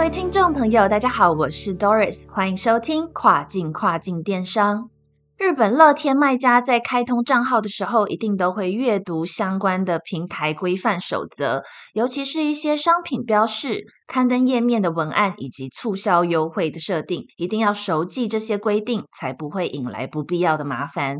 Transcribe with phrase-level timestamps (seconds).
[0.00, 4.88] 各位听众朋友，大家好，我是 Doris，欢迎收听跨境跨境电商。
[5.36, 21.18] 日本乐天卖家在开通账号的时候，一定都会阅读相关的平台规范守则，尤其是一些商品标示、刊登页面的文案以及促销优惠的设定，一定要熟记这些规定，才不会引来不必要的麻烦。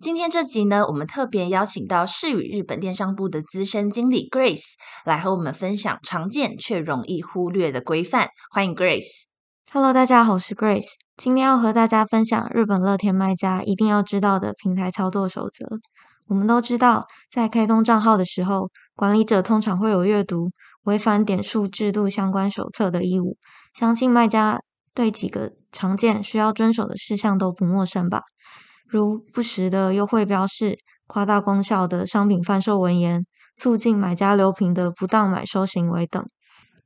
[0.00, 8.28] 今天这集呢，我们特别邀请到世宇日本电商部的资深经理 Grace 来和我们分享常见却容易忽略的规范。
[8.50, 9.22] 欢迎 Grace。
[9.72, 10.88] Hello，大家好，我是 Grace。
[11.16, 15.64] 今天要和大家分享日本乐天卖家一定要知道的平台操作守则。
[16.26, 20.50] 我们都知道，在开通账号的时候，管理者通常会有阅读
[20.82, 23.36] 违反点数制度相关手册的义务。
[23.72, 24.60] 相信卖家
[24.92, 28.22] 对几个常见需要遵守的事项都不陌生吧？
[28.86, 33.22] 如不实的优惠标示、夸大功效的商品贩售文言、
[33.56, 36.24] 促进买家留评的不当买收行为等。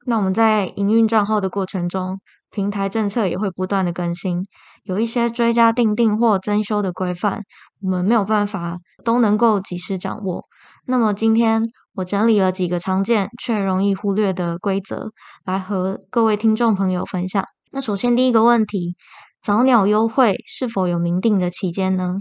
[0.07, 2.19] 那我们在营运账号的过程中，
[2.51, 4.43] 平台政策也会不断的更新，
[4.85, 7.43] 有一些追加订定或增修的规范，
[7.83, 10.43] 我们没有办法都能够及时掌握。
[10.87, 11.63] 那么今天
[11.97, 15.11] 我整理了几个常见却容易忽略的规则，
[15.45, 17.45] 来和各位听众朋友分享。
[17.71, 18.95] 那首先第一个问题。
[19.42, 22.17] 早鸟优惠是否有明定的期间呢？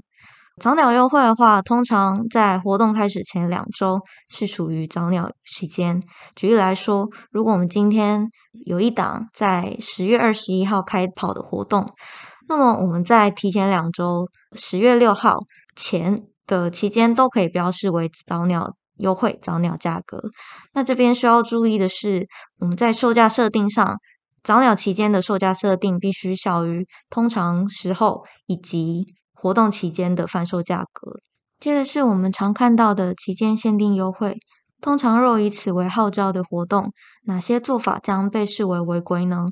[0.60, 6.02] 早鸟优惠的话，通常在活动开始前两周是属于早鸟期间。
[6.36, 8.24] 举例来说，如果我们今天
[8.66, 11.88] 有一档在十月二十一号开跑的活动，
[12.48, 15.38] 那么我们在提前两周，十月六号
[15.76, 20.20] 前的期间都可以标示为早鸟优惠、早鸟价格。
[20.74, 22.26] 那这边需要注意的是，
[22.60, 23.96] 我们在售价设定上。
[24.48, 29.04] 早鸟期间的售价设定必须小于通常时候以及
[29.34, 31.20] 活动期间的贩售价格。
[31.60, 34.38] 接着是我们常看到的期间限定优惠，
[34.80, 36.94] 通常若以此为号召的活动，
[37.26, 39.48] 哪些做法将被视为违规呢？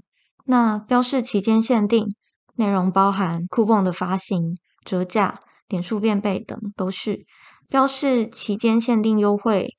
[0.46, 2.08] 那标示期间限定
[2.56, 4.54] 内容包含酷泵的发行、
[4.86, 7.26] 折价、点数变倍等，都是
[7.68, 9.74] 标示期间限定优惠。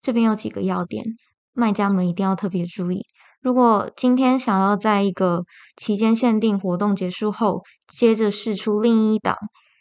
[0.00, 1.04] 这边有几个要点，
[1.52, 3.04] 卖家们一定要特别注意。
[3.42, 5.44] 如果今天想要在一个
[5.76, 9.36] 期间限定活动结束后，接着试出另一档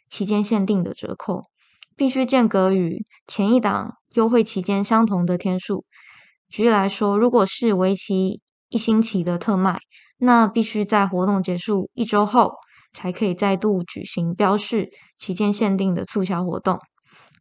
[0.10, 1.44] 期间限定的折扣，
[1.96, 5.86] 必须间隔与前一档优惠期间相同的天数。
[6.50, 9.78] 举例来说，如果是为期一星期的特卖，
[10.18, 12.54] 那必须在活动结束一周后，
[12.94, 14.90] 才可以再度举行标示
[15.20, 16.80] 期间限定的促销活动。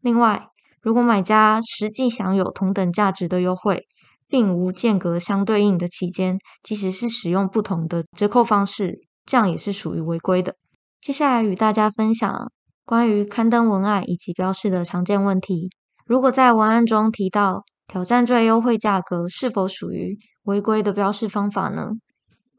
[0.03, 0.49] 另外，
[0.83, 3.87] 如果买家实际享有同等价值的优惠，
[4.31, 10.55] 并无间隔相对应的期间，即使是使用不同的折扣方式，这样也是属于违规的。
[11.01, 12.53] 接下来与大家分享
[12.85, 15.71] 关于刊登文案以及标示的常见问题。
[16.07, 21.89] 如果在文案中提到挑战最优惠价格，是否属于违规的标示方法呢？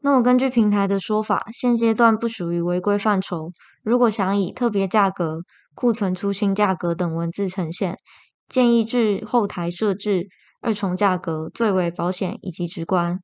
[0.02, 3.50] 那么根据平台的说法，现阶段不属于违规范畴。
[3.82, 5.40] 如果想以特别价格、
[5.74, 7.96] 库存出新价格等文字呈现，
[8.48, 10.26] 建议至后台设置。
[10.62, 13.20] 二重价格最为保险以及直观，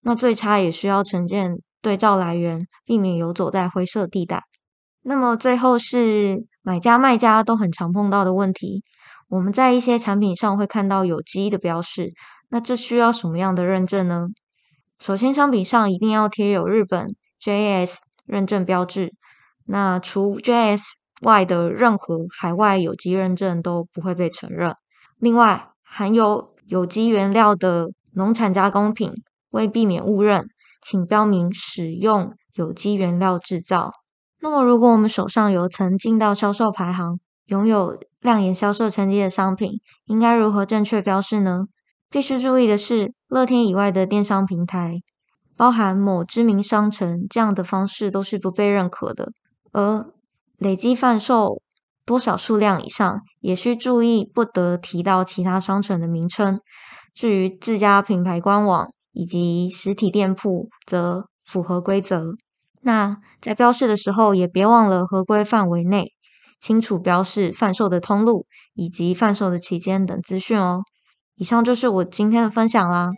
[0.00, 4.42] 那最差也需要呈现对照来源，避免游走在灰色地带。
[5.02, 8.82] 那么最后是买家卖家都很常碰到的问题，
[9.28, 12.12] 我们在一些产品上会看到有机的标示，
[12.48, 14.26] 那这需要什么样的认证呢？
[14.98, 17.06] 首先，商品上一定要贴有日本
[17.40, 17.94] JS
[18.26, 19.12] 认证标志，
[19.66, 20.80] 那除 JS
[21.22, 24.74] 外的任何海外有机认证都不会被承认。
[25.18, 29.10] 另外，含有有机原料的农产加工品，
[29.50, 30.42] 为避免误认，
[30.82, 33.90] 请标明使用有机原料制造。
[34.40, 41.64] 那么，如果我们手上有曾进到销售排行、拥有亮眼销售成绩的商品，应该如何正确标示呢？
[42.10, 45.00] 必须注意的是，乐天以外的电商平台，
[45.56, 49.32] 包含某知名商城这样的方式都是不被认可的。
[49.72, 50.12] 而
[50.58, 51.62] 累积贩售。
[52.08, 56.58] 多少数量以上，也需注意不得提到其他商城的名称。
[57.14, 62.24] 至于自家品牌官网以及实体店铺，则符合规则。
[62.80, 66.14] 那在标示的时候，也别忘了合规范围内
[66.58, 70.80] 清楚标示贩售的通路以及贩售的期间等资讯哦。
[71.36, 73.10] 以上就是我今天的分享啦。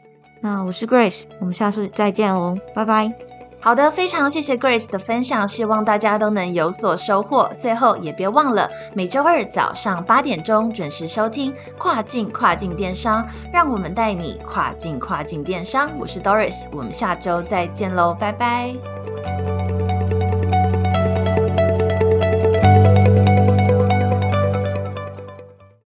[0.42, 3.29] 那我是 Grace，我们下次再见喽，拜拜。
[3.62, 7.50] 好的，非常谢谢 Grace 的分享，希望大家都能有所收获。
[7.58, 15.90] 最后也别忘了每周二早上八点钟准时收听跨境跨境电商，让我们带你跨境跨境电商。
[15.98, 19.09] 我是 Doris，我们下周再见喽，拜拜。